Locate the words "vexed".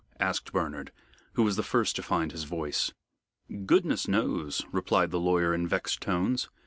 5.67-6.01